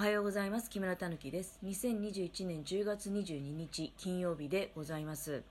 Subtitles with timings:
[0.00, 0.70] はようございます。
[0.70, 1.58] 木村たぬきです。
[1.62, 5.42] 2021年10月22日金曜日でございます。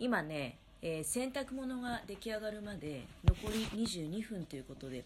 [0.00, 5.04] 今ね、えー、洗濯物が出来上がるまで残り22分ということで、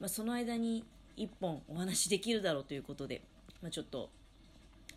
[0.00, 0.84] まあ、その間に
[1.16, 3.22] 1本お話できるだろうということで、
[3.62, 4.10] まあ、ちょっと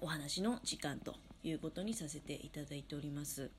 [0.02, 1.14] お話の時間と
[1.44, 3.52] いうことにさせていただいております。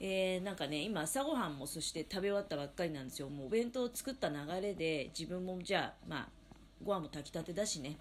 [0.00, 3.28] えー、なんかね今朝ごはんもそして食べ終わったばっかりなんですよ。
[3.28, 6.39] もうお弁当を作った流れで自分もじゃあまあ
[6.84, 7.96] ご飯も炊きたてだしね。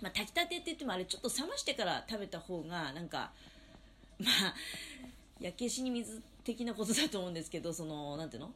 [0.00, 3.30] まあ、炊きたてって言ってもあれちょっと冷ましてから食べた方がなんか、
[4.18, 4.54] まあ、
[5.40, 8.50] 焼け石に水的なことだと思うんですけど、その、なんていうの？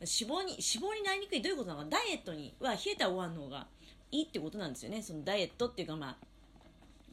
[0.00, 1.40] 脂肪に、脂肪になりにくい。
[1.40, 3.66] どういうことなのかダイエットには冷えたご飯の方が
[4.10, 5.02] いいってことなんですよね。
[5.02, 6.16] そのダイエットっていうかまあ、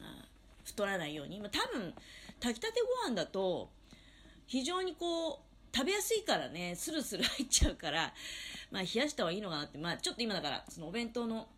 [0.02, 0.28] あ
[0.64, 1.40] 太らないように。
[1.40, 1.94] まあ、多分、
[2.40, 3.70] 炊きたてご飯だと、
[4.46, 5.36] 非常にこう、
[5.74, 8.12] 食べやすいからね、スルスル入っちゃうから、
[8.70, 11.48] まあ冷やした方がいいのかなって、まあちょっと今だから、そのお弁当の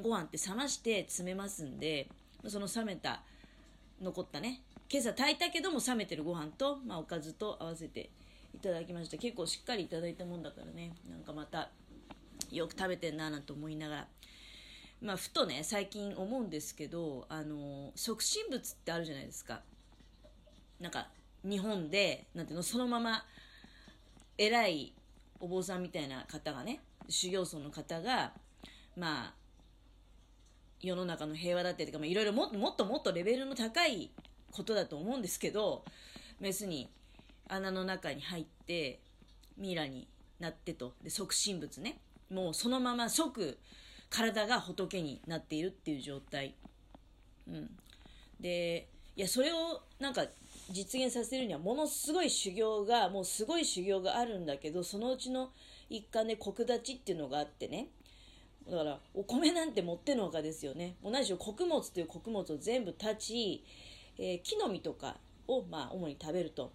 [0.00, 2.08] ご飯って冷まして詰めますんで、
[2.48, 3.22] その冷めた、
[4.00, 8.10] 残ったね、今朝炊いたけども冷めてるご飯と、まあ、おかずと合わせて
[8.54, 9.18] いただきました。
[9.18, 11.70] 結構しっかりいただいたもんだからね、なんかまた、
[12.50, 14.08] よく食べてんななんて思いながら、
[15.00, 19.62] まあ、ふとね、最近思うんですけど、あの、促進物ってあるじゃないですか。
[20.80, 21.08] なんか、
[21.44, 23.24] 日本で、なんていうの、そのまま、
[24.38, 24.92] 偉い
[25.40, 28.32] お坊さんみたいな方がね、修行僧の方が、
[28.96, 29.43] まあ、
[30.86, 34.10] 世の中の平和だっていうか、まあ、いろいろもっともっともっとレベルの高い
[34.52, 35.84] ことだと思うんですけど、
[36.40, 36.88] メスに
[37.48, 39.00] 穴の中に入って、
[39.56, 40.08] ミイラに
[40.40, 40.94] なってと。
[41.02, 41.98] で、即身仏ね。
[42.30, 43.58] もうそのまま即
[44.10, 46.54] 体が仏になっているっていう状態。
[47.48, 47.70] うん。
[48.40, 50.26] で、いや、それをなんか
[50.70, 55.50] 実現させるにはものすごい修行が、もうすごい修行があるんだけど、そのうちの
[55.90, 57.88] 一環で国立ちっていうのがあってね。
[58.70, 60.96] だから、お米なんて持ってのほかですよね。
[61.02, 63.64] 同じ穀物という穀物を全部断ち、
[64.18, 65.16] えー、木の実とか
[65.46, 66.72] を、まあ、主に食べると。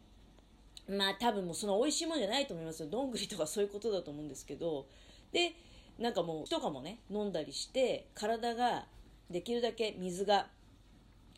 [0.87, 2.89] まあ、多分もうその美味しいものじゃないと思いますよ。
[2.89, 4.87] どんぐりとかそういうことだと思うんですけど。
[5.31, 5.53] で、
[5.97, 8.85] なんかもう、とかもね、飲んだりして、体が、
[9.29, 10.47] できるだけ水が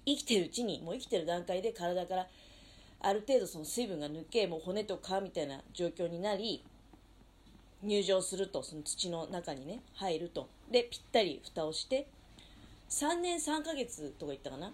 [0.05, 2.27] 生きてるうちに、もう生きてる段階で体から
[3.01, 6.63] ある程度その水分が抜け、もう骨と皮みたいな状況になり、
[7.83, 10.47] 入場すると、その土の中にね、入ると。
[10.71, 12.07] で、ぴったり蓋をして、
[12.89, 14.73] 3年3ヶ月とか言ったかな？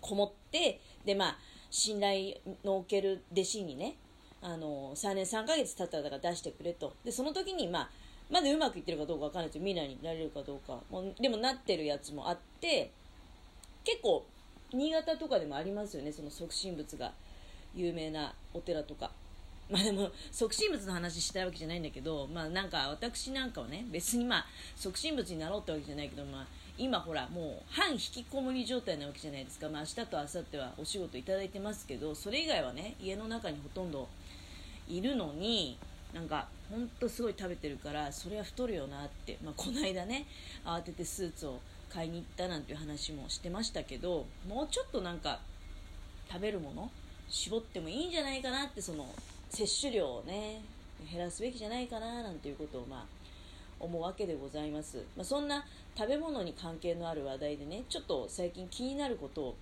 [0.00, 1.38] こもって、で、まあ、
[1.70, 3.96] 信頼のおける弟子にね、
[4.42, 6.94] あの、3年3ヶ月経ったらだから出してくれと。
[7.04, 7.90] で、その時に、まあ、
[8.30, 9.64] まだうまくいってるかどうかわかんないですよ。
[9.64, 10.80] 未来になれるかどうか。
[10.90, 12.90] もうでもなってるやつもあって、
[13.84, 14.24] 結構、
[14.72, 17.12] 新潟とかでもありますよね、その促進物が
[17.74, 19.10] 有名なお寺とか。
[19.70, 29.68] まあでも、促進物の話したいわけじゃないんだけど、まあなんか私なんかはね、別にまあ、促進物になろうってわけじゃないけど、まあ、今ほら、もう半引きこもり状態なわけじゃないですか。
[29.68, 34.08] まあ明日と明後日はお仕事いただいてますけど、それ以外はね、家の中にほとんど
[34.88, 35.78] いるのに、
[36.12, 40.26] なんか、ほんとすごい食べてるから、それは太るよなって、まあこの間ね、
[40.64, 41.60] 慌ててスーツを
[41.94, 45.38] 買いに行ったなんていう話もしてましたけどもうちょっとなんか
[46.28, 46.90] 食べるもの
[47.28, 49.06] 絞ってもいいんじゃないかなってその
[49.50, 50.62] 摂取量をね
[51.10, 53.04] 減らすべきじゃないかななんていうことをまあ
[53.80, 55.64] 思うわけでございます、まあ、そんな
[55.96, 59.56] 食べ物に関係のある話題でねちょっと最近気になることを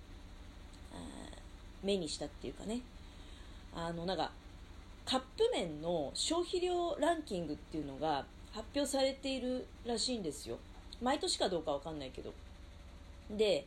[1.83, 2.81] 目にしたっていうかね。
[3.75, 4.31] あのなんか
[5.05, 10.57] カップ麺の消費量ランキングっていうのが発表されているらしいんですよ。
[11.01, 12.33] 毎年かどうかわかんないけど。
[13.31, 13.65] で、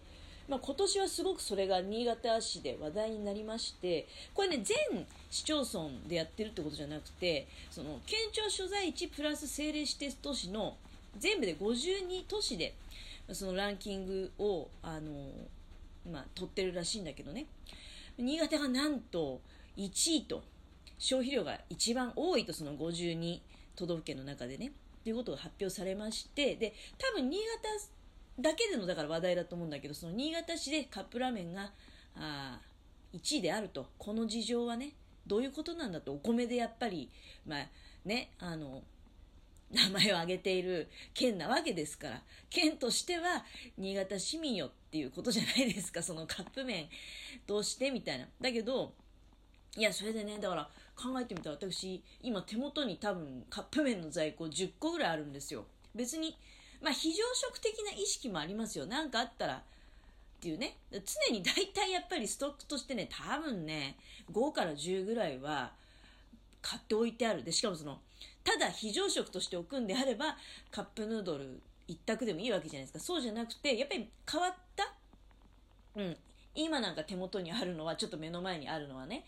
[0.48, 10.76] まあ、今年はすごくそれが新潟市で話題になりまして、これね、全市町村でやってるってことじゃなくて、その、県庁所在地プラス政令指定都市の
[11.18, 12.74] 全部で52都市で、
[13.32, 15.10] そのランキングを、あの、
[16.10, 17.46] まあ、取ってるらしいんだけどね。
[18.18, 19.40] 新潟がなんと
[19.76, 20.42] 1位と、
[20.98, 23.40] 消費量が一番多いと、その52
[23.74, 24.68] 都道府県の中でね。
[24.68, 24.70] っ
[25.06, 27.68] ていうことが発表されまして、で、多分新潟
[28.38, 31.72] だけでのだから話題だと思うんだけど、その新潟市でカップラーメンが、
[32.16, 32.60] あ
[33.14, 33.86] 1位であると。
[33.98, 34.92] この事情はね、
[35.26, 36.12] どういうことなんだと。
[36.12, 37.10] お米でやっぱり、
[37.46, 37.66] まあ
[38.04, 38.82] ね、あの、
[39.70, 43.44] 名前を挙げている県なわけですから、県としては
[43.76, 46.86] 新潟市民よっていうことじゃないですか、そのカップ麺
[47.46, 48.28] どうしてみたいな。
[48.40, 48.94] だけど、
[49.76, 55.66] いや、それでね、だから考えてみたら私、今手元に多分カップ麺の在庫10個ぐらいあるんですよ。
[55.94, 56.36] 別に、
[56.86, 58.86] まあ非常食的な意識もありますよ。
[58.86, 59.60] なんかあったら、っ
[60.40, 60.76] ていうね。
[60.92, 63.96] 常に大体やっぱりストックとしてね、多分ね、
[64.32, 65.72] 5から10ぐらいは
[66.62, 67.42] 買っておいてある。
[67.42, 67.98] で、しかもその、
[68.44, 70.36] ただ非常食として置くんであれば、
[70.70, 74.92] カップヌードル一択でもいいわけじゃないですかそうじゃなくてやっぱり変わった
[75.96, 76.16] うん
[76.54, 79.24] 今なんか手元にあるのはちょっと目の前にあるのはね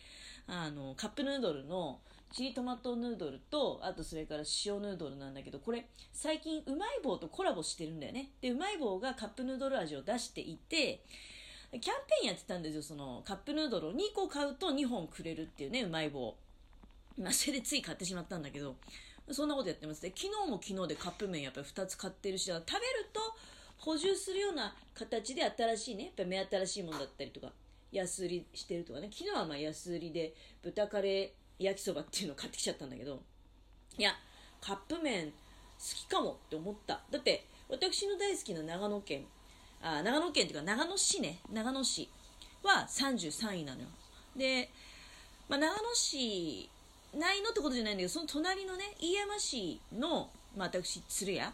[0.47, 1.99] あのカップヌードルの
[2.31, 8.31] チリトマトヌードルとあとそれから塩ヌードルなんだけどこれ最近うまい棒とコラボしてるんだよね。
[8.41, 11.03] でうまい棒がカップヌードル味を出していて
[11.71, 16.35] キャンペーンやってたんですよそのカップヌードルを2個買うと2本くれるっていうねうまい棒。
[17.19, 18.77] まあそれでつい買ってしまったんだけど
[19.31, 20.03] そんなことやってます。
[20.03, 22.65] で昨日も昨日でカップ麺やっぱり2つ買ってるし食べる
[23.13, 23.21] と
[23.79, 27.53] 補充するような形で新しいねやっぱ目新しいものだったりとか
[27.91, 29.09] 安売りしてるとかね。
[29.13, 33.21] 昨日はまあ安売りで豚カレー焼きそばっていうのを買ってきちゃったんだけど
[33.97, 34.13] いや
[34.61, 35.33] カップ麺好
[35.79, 37.01] きかもって思った。
[37.11, 39.25] だって私の大好きな長野県
[39.81, 41.39] あ長野県っていうか長野市ね。
[41.53, 42.09] 長野市
[42.63, 43.89] は33位なのよ。
[44.37, 44.71] で、
[45.49, 46.69] まあ、長野市
[47.15, 51.53] ないのってことじゃないんだけどその隣のね飯山市の、まあ、私鶴屋。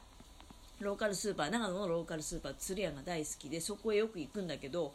[0.80, 4.92] ローカルスーパー長野のローカルスーパー鶴屋が大好きでそこへよく行くんだけど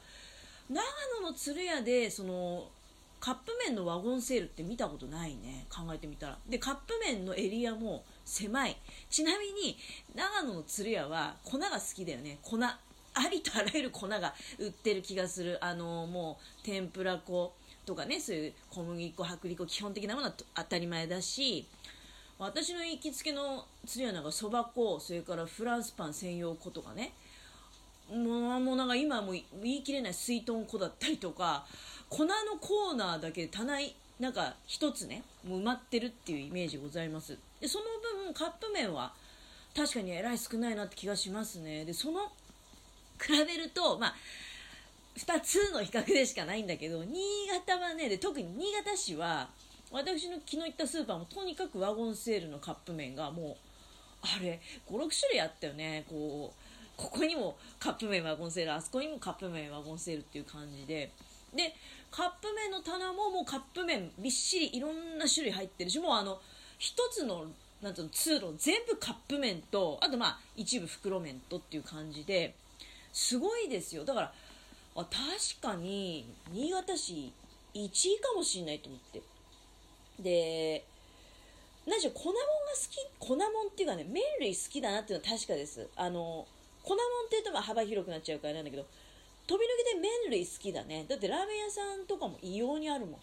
[0.69, 0.83] 長
[1.21, 2.67] 野の鶴屋でその
[3.19, 5.65] カップ麺のワゴンセールって見たことないね。
[5.69, 6.37] 考えてみたら。
[6.47, 8.77] でカップ麺のエリアも狭い。
[9.09, 9.77] ちなみに
[10.15, 12.39] 長野の鶴屋は粉が好きだよね。
[12.41, 12.57] 粉。
[12.61, 15.57] ありとあらゆる粉が売ってる気がする。
[15.63, 17.53] あのもう天ぷら粉
[17.85, 21.65] とかねそういう小麦粉薄力粉基本的なものは当たり前だし。
[22.37, 27.11] 私の行きつけの鶴屋なんかそば粉それからフランスパン専用粉とかね。
[28.09, 31.65] もうなんか今もう言い切れない水豚粉だったりとか
[32.09, 33.77] 粉のコーナーだけ棚
[34.19, 37.37] なんか一つねもう埋まってるっていうイメージございます。
[37.61, 37.85] でその
[38.25, 39.13] 分カップ麺は
[39.75, 41.85] 確かにえらい少ないなって気がしますね。
[41.85, 42.27] でその
[43.21, 44.15] 比べるとまあ
[45.17, 49.49] 2つの比較でしかないんだけど新潟はねで特に新潟市は
[49.91, 53.55] 私の昨日行ったスーパーもとにかくワゴンセールのカップ麺がもう
[54.21, 54.59] あれ
[54.89, 56.05] 56種類あったよね。
[56.09, 61.11] こうここにもカップ麺ワゴンセールあそこにもカップ麺ワゴンセールっていう感じで。
[61.55, 61.75] で
[62.11, 66.39] カップ麺の棚ももうカップ麺びっしりいろんな種類入ってるしもうあの
[66.77, 67.45] 一つの
[67.81, 72.55] なんていうの通路全部カップ麺とあとまあ一部袋麺とっていう感じで
[73.13, 74.05] すごいですよ。
[74.05, 74.33] だから
[74.95, 77.31] あ確かに新潟市
[77.73, 79.21] 1位かもしんないと思って。
[80.19, 80.85] で
[81.87, 82.47] 何しろ粉もんが好
[82.91, 85.87] き粉もんっていうかね麺類好きだなっていうのは確かです。
[85.95, 86.45] あの
[86.83, 88.85] 粉もんって言うとま幅広くなっちゃうからなんだけど
[89.49, 91.07] 飛び抜けて麺類好きだね。
[91.09, 93.19] だってラーメン屋さんとかも異様にあるもん。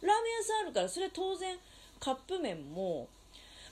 [0.00, 1.56] ラーメン屋さんあるからそれは当然
[1.98, 3.08] カップ麺も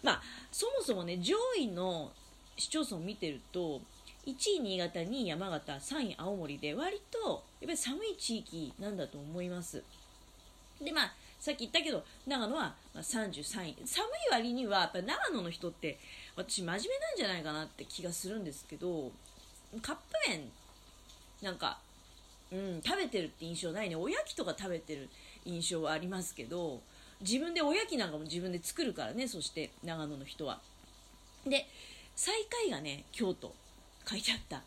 [0.02, 2.10] まあそもそもね上位の
[2.56, 3.80] 市町村を見てると
[4.26, 9.84] 1位新潟2位山形3位青森で割とやっぱり寒い地域なんだと思います。
[10.82, 13.76] でまあさっき言ったけど長野は33位。
[13.86, 16.00] 寒い割にはやっぱ長野の人って
[16.34, 19.12] 私真面目なんじゃないかなって気がするんですけど
[19.80, 20.50] カップ麺
[21.42, 21.78] なんか、
[22.52, 23.96] うん、食べてるって印象ないね。
[23.96, 25.08] おやきとか食べてる
[25.44, 26.80] 印象はありますけど
[27.20, 30.60] 自分でおやきなんかも自分で作るからねそして長野の人は。
[31.46, 31.66] で
[32.16, 33.54] 最下位がね京都
[34.08, 34.62] 書いてあった。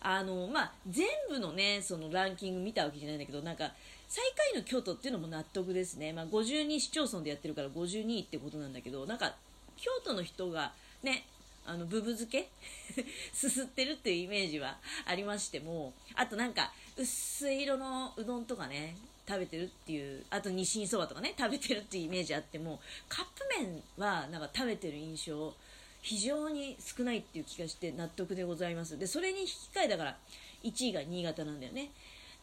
[0.00, 3.72] あのまあ全部のねそのランキング見たわけじゃないんだけどなんか
[4.08, 9.34] 最下位の京都っていうのも納得ですね、まあ、52市町村でやってるから52位ってことなんだけどなんか
[9.76, 10.72] 京都の人が
[11.02, 11.26] ね
[11.66, 12.48] あのブブ漬け？
[13.32, 18.96] すすってるっていうイメージはありましてもあとなんか薄い色のうどんとかね
[19.28, 25.54] 食べてるっていうあと日清そばとかね食べてるっていうイメージあってもカップ麺はなんか食べてる印象
[26.02, 28.96] 非常に少ないっていう気がして納得でございます。
[28.98, 30.16] でそれに引き換えだから
[30.62, 31.90] 1位が新潟なんだよね。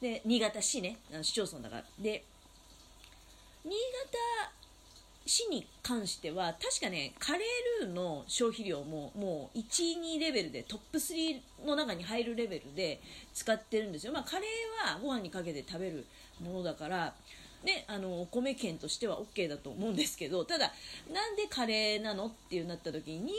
[0.02, 1.86] で新潟市ね市町村だから。
[1.98, 2.26] で
[3.64, 4.52] 新潟
[5.26, 13.02] 市に関しては確かねカレールーの消費量ももう12レベルでトップ3の中に入るレベルで
[13.34, 16.06] 使ってるんですよ、まあ、カレーはご飯にかけて食べる
[16.42, 17.14] ものだから
[17.64, 20.74] ね、あのお米券としては OK だと思うんですけどただ
[21.14, 23.34] なんでカレーなのっていうなった時に新潟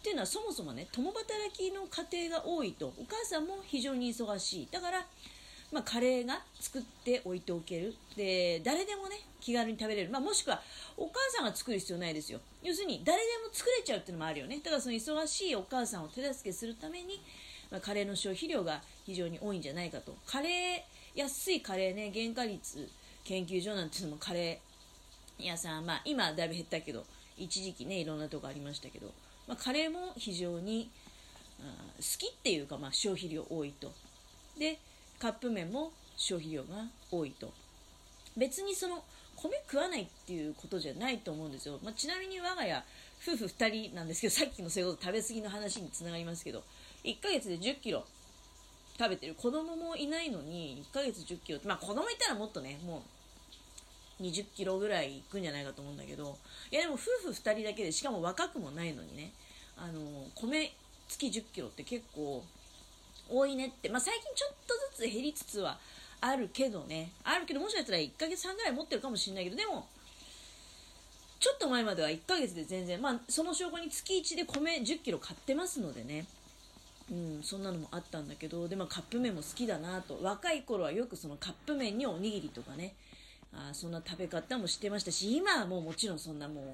[0.00, 4.68] っていうのはそもそもね共働きの家庭が多いとお母さんも非常に忙しい。
[4.70, 5.06] だから
[5.74, 7.96] まあ、カレーが作っておいておける。
[8.16, 10.62] で誰でもね気軽に食べれる、まあ、もしくは
[10.96, 12.38] お母さんが作る必要ないですよ。
[12.62, 14.60] 要するに誰でも作れちゃうっていうのもあるよね。
[14.60, 17.20] ただその忙しいお母さんを手助けするために、
[17.72, 20.16] まあ、カレーの消費量が非常に多いんじゃないかと。
[20.26, 22.88] カレー安いカレーね原価率
[23.24, 27.04] 研究所なんていうのもカレー屋さん、まあ、今だいぶ減ったけど
[27.36, 29.08] 一時期ねいろんなとこありましたけど、
[29.48, 30.88] まあ、カレーも非常に、
[31.58, 33.92] 好きっていうか、まあ、消費量多いと。
[34.58, 34.78] で
[35.18, 37.52] カップ麺も消費量が多いと。
[38.36, 39.04] 別にその
[39.36, 42.82] 米食わないっていうことじゃないと思うんですよ、まあ、ちなみに我が家
[43.22, 46.62] 夫婦2人なんですけど さっきのそういうこと食べ過ぎの話につながりますけど
[47.04, 48.04] 1ヶ月で1 0キロ
[48.96, 49.34] 食べてる。
[49.34, 53.02] 子供もいないのに1ヶ月1 0キロまあ子供いたらもっとねも
[54.20, 56.38] う2 0キロぐらいいくんじゃないかと思うんだけど
[56.70, 59.32] いやでも夫婦2人だけでしかも若くもないのにね
[59.76, 60.72] あの米
[61.08, 62.44] 月1 0キロって結構
[63.28, 65.78] 多いねって、まあ、最近ちょっとずつ減りつつは
[66.20, 67.10] あるけどね。
[67.24, 69.56] あるけどもしかしたら1ヶ月半ぐらい持ってるかもしれないけど。
[69.56, 69.86] でも
[71.40, 76.26] ちょっと前までは1ヶ月で全然まあその証拠に月1で米1 0キロ買ってますのでね。
[77.10, 78.66] うん、そんなのもあったんだけど。
[78.68, 80.18] でもカップ麺も好きだなと。
[80.22, 82.94] 若い頃はよくそのカップ麺におにぎりとかね。
[83.56, 86.64] あそんな食べ方もしてましたし今はもうもちろんそんなもう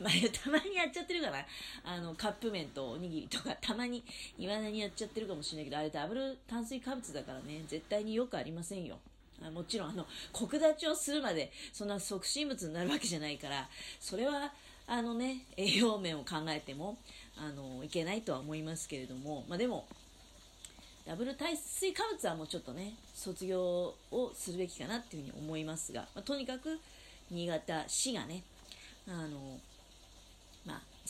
[0.00, 1.44] まあ、たまにやっちゃってるから
[1.84, 4.02] あのカップ麺とおにぎりとかたまに
[4.38, 7.62] いまだにやっちゃってるかもしれないけどあれダブル炭水化物だからね。
[7.68, 8.98] 絶対によくありませんよ。
[9.46, 14.52] あもちろんあのコク立ちをするまでそんな促進物になるわけじゃないからそれは
[14.86, 16.98] あのね栄養面を考えても
[17.38, 19.86] あのいけないとは思いますけれどもまあでも
[21.06, 26.78] ダブル炭水化物はもうちょっとね卒業をするべきかなっていうふうに思いますが、まあ、とにかく
[27.30, 28.42] 新潟市がね
[29.08, 29.58] あの、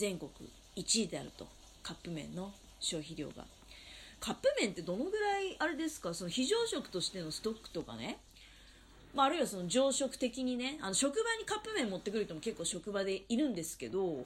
[0.00, 0.30] 全国
[0.76, 1.46] 1位であると
[1.82, 3.44] カップ麺の消費量が。
[4.18, 6.14] カップ麺ってどのぐらいあれですか？
[6.14, 8.16] その非常食としてのストックとかね、
[9.14, 14.24] まあ、あるいはその常食的にねあの職場にカップ麺持ってくる人も結構職場でいるんですけど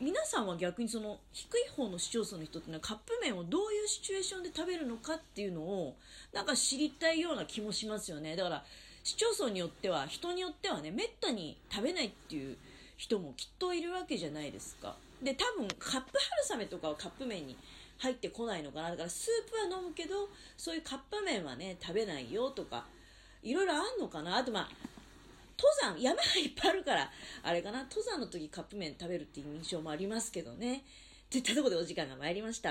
[0.00, 5.94] 皆さんは逆にその低い方の市町村の人っていうのはカップ麺をどういうシチュエーションで食べるのかっていうのを
[6.32, 8.34] なんか知りたいような気もしますよね。
[8.34, 8.64] だから
[9.04, 12.56] 市町村によっては人によってはねめったに食べないっていう
[12.98, 14.96] 人もきっといるわけじゃないですか。
[15.22, 16.18] で、多分カップ
[16.50, 17.56] 春雨とかはカップ麺に
[17.98, 18.90] 入ってこないのかな。
[18.90, 22.84] だからスープは飲むけど、そういうカップ麺はね、食べないよとか、
[23.42, 24.36] いろいろあんのかな。
[24.36, 24.68] あとまあ、
[25.56, 27.10] 登山、山がいっぱいあるから、
[27.44, 30.84] あれかな、登山の時カップ麺食べるっていう印象もありますけどね。
[31.30, 32.66] といったところでお時間が参りました。